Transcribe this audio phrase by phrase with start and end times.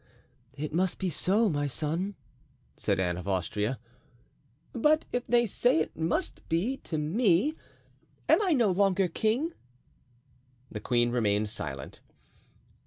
[0.55, 2.15] "It must be so, my son,"
[2.75, 3.77] said Anne of Austria.
[4.73, 7.53] "But if they say, 'it must be' to me,
[8.27, 9.53] am I no longer king?"
[10.71, 12.01] The queen remained silent.